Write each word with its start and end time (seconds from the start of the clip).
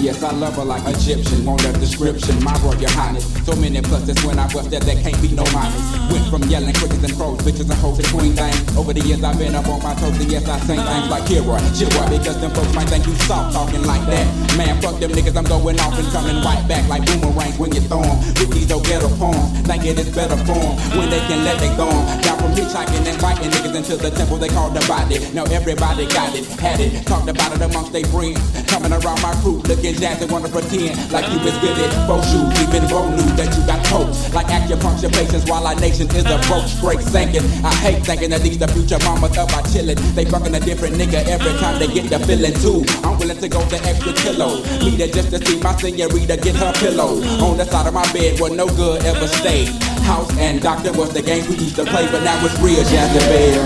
yes, 0.00 0.22
I 0.22 0.32
love 0.32 0.56
her 0.56 0.64
like 0.64 0.82
Egyptian. 0.88 1.44
Want 1.44 1.64
a 1.64 1.72
description, 1.74 2.42
my 2.42 2.56
royal 2.64 2.88
highness. 2.96 3.24
So 3.44 3.54
many 3.56 3.80
pluses 3.80 4.16
when 4.24 4.38
I 4.38 4.48
bust 4.52 4.70
that, 4.70 4.82
there 4.82 4.96
can't 4.96 5.20
be 5.20 5.28
no 5.36 5.44
minus. 5.52 5.80
Went 6.10 6.26
from 6.32 6.42
yelling 6.48 6.74
crickets 6.74 7.04
and 7.04 7.14
pros, 7.16 7.38
bitches 7.44 7.68
and 7.68 7.78
hoes 7.80 7.98
to 7.98 8.04
queen 8.10 8.32
things. 8.32 8.56
Over 8.76 8.92
the 8.92 9.00
years 9.00 9.22
I've 9.22 9.38
been 9.38 9.54
up 9.54 9.68
on 9.68 9.82
my 9.82 9.94
toes, 9.94 10.16
and 10.18 10.30
yes, 10.30 10.48
I 10.48 10.58
sing 10.64 10.80
things 10.80 11.08
like 11.08 11.24
Kira, 11.28 11.60
Chira, 11.76 12.04
because 12.10 12.40
them 12.40 12.50
folks 12.50 12.72
might 12.74 12.88
think 12.88 13.06
you 13.06 13.14
soft 13.28 13.52
talking 13.52 13.84
like 13.84 14.04
that. 14.08 14.26
Man, 14.56 14.80
fuck 14.80 14.98
them 14.98 15.12
niggas, 15.12 15.36
I'm 15.36 15.44
going 15.44 15.78
off 15.80 15.98
and 15.98 16.08
coming 16.08 16.40
right 16.42 16.64
back 16.66 16.88
like 16.88 17.04
boomerangs 17.06 17.58
when 17.58 17.72
you 17.72 17.80
throw 17.84 18.02
'em. 18.02 18.18
With 18.40 18.50
these 18.52 18.70
old 18.72 18.84
ghetto 18.84 19.08
poems, 19.20 19.60
think 19.68 19.84
it 19.84 19.98
is 19.98 20.08
better 20.14 20.36
form 20.48 20.76
when 20.96 21.10
they 21.10 21.20
can 21.28 21.44
let 21.44 21.58
they 21.60 21.70
go 21.76 21.88
on. 21.88 22.20
Down 22.22 22.38
from 22.38 22.52
hitchhiking 22.52 23.04
and 23.04 23.20
biting 23.20 23.50
niggas 23.50 23.74
into 23.74 23.96
the 23.96 24.10
temple 24.10 24.38
they 24.38 24.48
call 24.48 24.70
the 24.70 24.80
body. 24.88 25.20
Now 25.34 25.44
everybody 25.44 26.06
got 26.08 26.34
it, 26.34 26.46
had 26.58 26.80
it, 26.80 27.06
talked 27.06 27.28
about 27.28 27.52
it 27.54 27.62
amongst 27.62 27.92
their 27.92 28.04
friends. 28.06 28.40
Coming 28.66 28.92
around 28.92 29.20
my 29.22 29.34
crew, 29.42 29.58
looking 29.68 29.89
jazzy, 29.96 30.30
wanna 30.30 30.48
pretend 30.48 30.96
like 31.12 31.26
you 31.32 31.38
was 31.40 31.56
good 31.58 31.78
at 31.78 31.92
both 32.06 32.24
shoes. 32.28 32.50
Even 32.60 32.86
bro 32.88 33.08
knew 33.10 33.30
that 33.36 33.50
you 33.56 33.62
got 33.66 33.84
pokes. 33.86 34.32
Like 34.34 34.46
acupuncture 34.46 35.12
patients 35.12 35.48
while 35.48 35.66
our 35.66 35.74
nation 35.76 36.06
is 36.14 36.24
a 36.26 36.38
broke 36.46 36.66
straight 36.66 37.00
sinking. 37.00 37.46
I 37.64 37.74
hate 37.74 38.04
thinking 38.04 38.30
that 38.30 38.42
these 38.42 38.58
the 38.58 38.68
future 38.68 38.98
mamas 39.04 39.36
up 39.38 39.48
by 39.48 39.62
chillin'. 39.72 39.96
They 40.14 40.24
fucking 40.24 40.54
a 40.54 40.60
different 40.60 40.96
nigga 40.96 41.26
every 41.26 41.52
time 41.58 41.78
they 41.78 41.88
get 41.88 42.10
the 42.10 42.18
feeling 42.26 42.54
too. 42.60 42.84
I'm 43.02 43.18
willing 43.18 43.38
to 43.38 43.48
go 43.48 43.62
the 43.66 43.80
extra 43.88 44.12
kilo. 44.12 44.62
Me 44.84 44.96
that 44.96 45.12
just 45.12 45.30
to 45.30 45.38
see 45.44 45.60
my 45.60 45.74
senorita 45.76 46.36
get 46.36 46.56
her 46.56 46.72
pillow. 46.74 47.22
On 47.42 47.56
the 47.56 47.64
side 47.64 47.86
of 47.86 47.94
my 47.94 48.06
bed 48.12 48.40
where 48.40 48.54
no 48.54 48.66
good 48.76 49.04
ever 49.04 49.26
stayed. 49.26 49.68
House 50.04 50.30
and 50.38 50.60
doctor 50.60 50.92
was 50.92 51.12
the 51.12 51.22
game 51.22 51.46
we 51.48 51.56
used 51.56 51.76
to 51.76 51.84
play, 51.84 52.06
but 52.10 52.22
now 52.22 52.44
it's 52.44 52.58
real 52.60 52.82
Jazzy 52.84 53.20
Belle. 53.30 53.64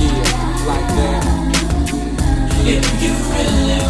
Yeah, 0.00 0.66
like 0.66 0.88
that. 0.98 1.36
If 2.68 3.02
you 3.02 3.12
really 3.12 3.85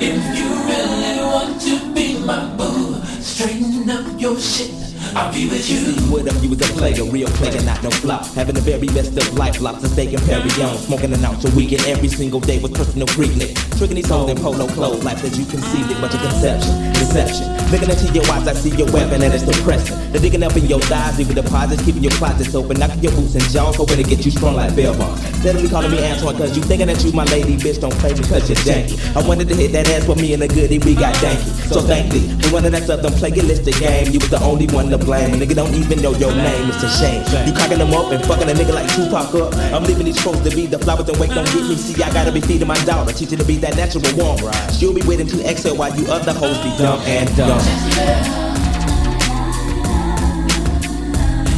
If 0.00 0.38
you 0.38 0.46
really 0.64 1.24
want 1.24 1.60
to 1.62 1.92
be 1.92 2.18
my 2.20 2.46
boo, 2.56 3.02
straighten 3.20 3.90
up 3.90 4.20
your 4.20 4.38
shit. 4.38 4.87
I'll 5.14 5.32
be 5.32 5.48
with 5.48 5.68
you. 5.70 5.94
What 6.10 6.28
up, 6.28 6.42
you 6.42 6.50
was 6.50 6.60
a 6.60 6.72
player, 6.74 7.04
real 7.04 7.28
player, 7.38 7.62
not 7.62 7.82
no 7.82 7.90
flop. 7.90 8.26
Having 8.34 8.56
the 8.56 8.60
very 8.60 8.88
best 8.88 9.16
of 9.16 9.34
life, 9.34 9.60
lots 9.60 9.84
of 9.84 9.90
steak 9.90 10.12
and 10.12 10.22
Perry 10.26 10.50
on. 10.62 10.76
Smoking 10.78 11.12
an 11.12 11.24
ounce 11.24 11.44
a 11.44 11.50
weekend 11.56 11.82
every 11.86 12.08
single 12.08 12.40
day 12.40 12.58
with 12.58 12.74
personal 12.74 13.06
freaknik. 13.08 13.56
Tricking 13.78 13.96
these 13.96 14.08
hoes 14.08 14.30
in 14.30 14.36
polo 14.36 14.66
clothes, 14.68 15.04
life 15.04 15.22
as 15.24 15.38
you 15.38 15.46
conceived 15.46 15.90
it, 15.90 16.00
but 16.00 16.12
your 16.12 16.22
conception, 16.22 16.92
deception. 16.94 17.46
Looking 17.70 17.90
into 17.90 18.12
your 18.12 18.24
eyes, 18.32 18.48
I 18.48 18.54
see 18.54 18.70
your 18.76 18.90
weapon 18.92 19.22
and 19.22 19.32
it's 19.32 19.44
depressing. 19.44 19.96
The 20.12 20.18
digging 20.18 20.42
up 20.42 20.56
in 20.56 20.66
your 20.66 20.80
thighs, 20.80 21.18
leaving 21.18 21.34
deposits, 21.34 21.84
keeping 21.84 22.02
your 22.02 22.12
closets 22.12 22.54
open, 22.54 22.78
knocking 22.78 23.02
your 23.02 23.12
boots 23.12 23.34
and 23.34 23.44
jaws, 23.50 23.76
hoping 23.76 23.96
to 23.96 24.04
get 24.04 24.24
you 24.24 24.30
strong 24.30 24.56
like 24.56 24.74
bell 24.74 24.96
bonds. 24.96 25.20
Steadily 25.40 25.68
calling 25.68 25.90
me 25.90 25.98
Antwan, 25.98 26.36
cause 26.36 26.56
you 26.56 26.62
thinking 26.62 26.88
that 26.88 27.02
you 27.04 27.12
my 27.12 27.24
lady, 27.24 27.56
bitch, 27.56 27.80
don't 27.80 27.94
play 28.00 28.12
me 28.12 28.22
cause 28.28 28.48
you're 28.48 28.58
janky. 28.66 28.98
I 29.16 29.26
wanted 29.26 29.48
to 29.48 29.54
hit 29.54 29.72
that 29.72 29.88
ass 29.88 30.06
with 30.06 30.20
me 30.20 30.32
and 30.32 30.42
the 30.42 30.48
goodie, 30.48 30.78
we 30.78 30.94
got 30.94 31.14
danky. 31.16 31.48
So 31.72 31.80
thank 31.80 32.12
thee 32.12 32.28
for 32.40 32.54
running 32.54 32.72
that 32.72 32.84
southern 32.84 33.12
plagiaristic 33.12 33.78
game. 33.80 34.12
You 34.12 34.18
was 34.18 34.30
the 34.30 34.40
only 34.42 34.66
one 34.68 34.90
to 34.90 34.97
blame. 34.98 35.34
A 35.34 35.36
nigga 35.36 35.54
don't 35.54 35.74
even 35.74 36.02
know 36.02 36.12
your 36.12 36.34
name, 36.34 36.68
it's 36.68 36.82
a 36.82 36.90
shame. 36.90 37.22
You 37.46 37.52
cocking 37.52 37.78
them 37.78 37.92
up 37.92 38.12
and 38.12 38.24
fucking 38.24 38.48
a 38.48 38.52
nigga 38.52 38.74
like 38.74 38.88
Tupac 38.94 39.34
up. 39.34 39.54
I'm 39.72 39.84
leaving 39.84 40.06
these 40.06 40.20
folks 40.20 40.40
to 40.40 40.50
be 40.54 40.66
the 40.66 40.78
flowers 40.78 41.08
and 41.08 41.18
wait, 41.18 41.30
don't 41.30 41.46
get 41.46 41.64
me. 41.68 41.76
See, 41.76 42.02
I 42.02 42.12
gotta 42.12 42.32
be 42.32 42.40
feeding 42.40 42.68
my 42.68 42.78
daughter, 42.84 43.12
teach 43.12 43.30
her 43.30 43.36
to 43.36 43.44
be 43.44 43.56
that 43.58 43.76
natural 43.76 44.02
woman. 44.16 44.52
She'll 44.72 44.94
be 44.94 45.02
waiting 45.02 45.26
to 45.28 45.38
exhale 45.48 45.76
while 45.76 45.94
you 45.98 46.06
other 46.10 46.32
hoes 46.32 46.58
be 46.58 46.70
dumb 46.78 47.00
and 47.06 47.28
dumb. 47.36 47.60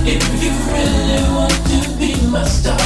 If 0.03 0.25
you 0.43 0.51
really 0.73 1.23
want 1.37 1.53
to 1.71 1.79
be 1.99 2.17
my 2.33 2.45
star, 2.45 2.80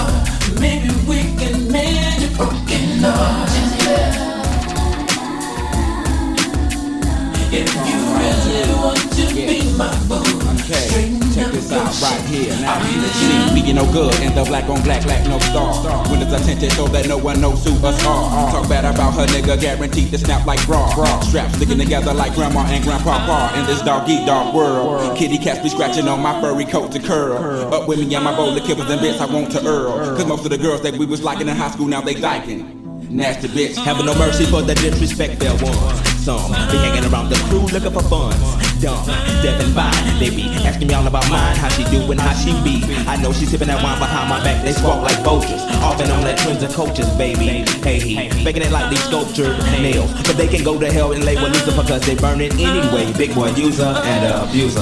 you 7.86 7.98
really 8.18 8.74
want 8.74 8.98
to 9.12 9.24
be 9.34 9.64
my 9.76 9.90
boo, 10.08 10.44
Okay, 10.64 11.18
check 11.34 11.52
this 11.52 11.70
out 11.72 11.92
right 12.00 12.20
here. 12.24 12.56
Now, 12.60 12.80
see, 12.80 13.54
we 13.54 13.60
get 13.60 13.74
no 13.74 13.84
good 13.92 14.14
in 14.20 14.34
the 14.34 14.44
black 14.44 14.68
on 14.70 14.82
black, 14.82 15.02
black 15.02 15.26
no 15.28 15.38
star. 15.38 16.08
When 16.08 16.22
it's 16.22 16.32
attention 16.32 16.70
so 16.70 16.86
that 16.88 17.06
no 17.06 17.18
one 17.18 17.40
knows 17.40 17.62
who 17.64 17.74
us 17.86 18.02
are. 18.06 18.50
Talk 18.50 18.68
bad 18.68 18.84
about 18.86 19.12
her 19.14 19.26
nigga, 19.26 19.60
guaranteed 19.60 20.10
to 20.12 20.18
snap 20.18 20.46
like 20.46 20.64
bra. 20.66 20.88
Straps 21.20 21.56
sticking 21.56 21.78
together 21.78 22.14
like 22.14 22.34
grandma 22.34 22.60
and 22.60 22.82
grandpapa 22.82 23.58
in 23.58 23.66
this 23.66 23.82
dog 23.82 24.08
eat 24.08 24.24
dog 24.24 24.54
world. 24.54 25.18
Kitty 25.18 25.36
cats 25.36 25.60
be 25.60 25.68
scratching 25.68 26.08
on 26.08 26.20
my 26.20 26.40
furry 26.40 26.64
coat 26.64 26.92
to 26.92 26.98
curl. 26.98 27.74
Up 27.74 27.88
with 27.88 27.98
me 27.98 28.14
and 28.14 28.24
my 28.24 28.34
bowl 28.34 28.56
of 28.56 28.62
kibbles 28.62 28.88
and 28.88 29.00
bits 29.00 29.20
I 29.20 29.26
want 29.26 29.52
to 29.52 29.66
earl. 29.66 30.16
Cause 30.16 30.26
most 30.26 30.44
of 30.44 30.50
the 30.50 30.58
girls 30.58 30.80
that 30.82 30.96
we 30.96 31.04
was 31.04 31.22
liking 31.22 31.48
in 31.48 31.56
high 31.56 31.70
school 31.70 31.88
now 31.88 32.00
they 32.00 32.16
liking. 32.16 32.80
Nasty 33.14 33.48
bitch. 33.48 33.76
Having 33.76 34.06
no 34.06 34.14
mercy 34.14 34.44
for 34.46 34.62
the 34.62 34.74
disrespect 34.74 35.40
there 35.40 35.52
was. 35.54 36.13
Some 36.24 36.52
be 36.72 36.80
hanging 36.80 37.04
around 37.12 37.28
the 37.28 37.36
crew 37.52 37.68
looking 37.68 37.92
for 37.92 38.00
funds. 38.08 38.40
Dumb, 38.80 39.04
deaf 39.44 39.60
and 39.60 39.74
fine. 39.76 40.18
They 40.18 40.30
be 40.30 40.48
asking 40.64 40.88
me 40.88 40.94
all 40.94 41.06
about 41.06 41.28
mine, 41.28 41.54
how 41.54 41.68
she 41.68 41.84
doing, 41.84 42.16
how 42.16 42.32
she 42.32 42.56
be. 42.64 42.80
I 43.04 43.16
know 43.16 43.30
she 43.30 43.44
sipping 43.44 43.68
that 43.68 43.84
wine 43.84 43.98
behind 43.98 44.30
my 44.30 44.42
back. 44.42 44.64
They 44.64 44.72
squawk 44.72 45.02
like 45.02 45.22
vultures. 45.22 45.60
Off 45.84 46.00
and 46.00 46.10
on 46.10 46.24
that 46.24 46.38
twins 46.38 46.62
and 46.62 46.72
coaches, 46.72 47.10
baby. 47.20 47.68
Hey, 47.84 48.00
he 48.00 48.14
making 48.42 48.62
it 48.62 48.72
like 48.72 48.88
these 48.88 49.04
sculptured 49.04 49.58
nails. 49.84 50.10
But 50.24 50.38
they 50.38 50.48
can 50.48 50.64
go 50.64 50.80
to 50.80 50.90
hell 50.90 51.12
and 51.12 51.26
lay 51.26 51.36
with 51.36 51.52
Lucifer 51.52 51.82
because 51.82 52.06
they 52.06 52.14
burn 52.14 52.40
it 52.40 52.54
anyway. 52.54 53.12
Big 53.12 53.34
Boi 53.34 53.50
user 53.50 53.84
and 53.84 54.48
abuser. 54.48 54.80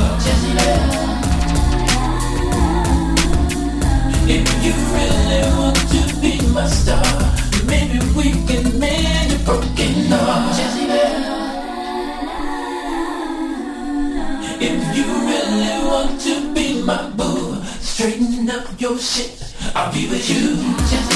If 4.31 4.47
you 4.63 4.75
really 4.95 5.43
want 5.59 5.75
to 5.91 6.03
be 6.23 6.39
my 6.55 6.69
star, 6.69 7.03
maybe 7.67 7.99
we 8.15 8.31
can 8.47 8.62
my 16.93 17.11
boo. 17.17 17.63
Straighten 17.81 18.51
up 18.51 18.67
your 18.79 18.99
shit. 18.99 19.55
I'll 19.75 19.93
be 19.93 20.09
with 20.11 20.29
you. 20.29 20.45
Just 20.91 21.13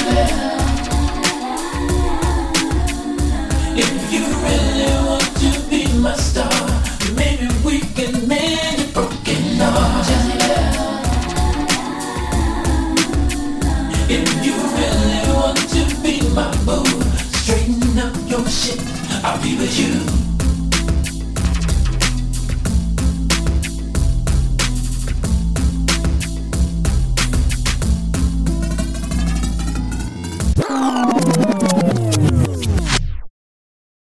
if 3.85 3.93
you 4.13 4.25
really 4.47 4.91
want 5.07 5.29
to 5.43 5.51
be 5.69 5.83
my 6.01 6.17
star, 6.17 6.61
maybe 7.15 7.49
we 7.65 7.81
can 7.97 8.13
mend 8.27 8.79
your 8.81 8.93
broken 8.95 9.43
heart. 9.61 10.09
If 14.09 14.27
you 14.45 14.55
really 14.79 15.23
want 15.39 15.59
to 15.75 15.83
be 16.03 16.15
my 16.39 16.49
boo, 16.65 16.85
straighten 17.43 17.99
up 17.99 18.15
your 18.31 18.47
shit. 18.49 18.81
I'll 19.25 19.43
be 19.43 19.59
with 19.59 19.79
you. 19.79 20.36